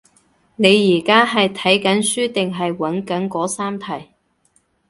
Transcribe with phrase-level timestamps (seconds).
[0.55, 0.67] 你
[0.99, 4.09] 而家係睇緊書定係揾緊嗰三題？